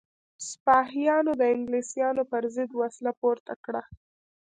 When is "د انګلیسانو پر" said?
1.39-2.43